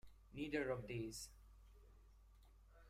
[0.33, 1.29] Neither of these.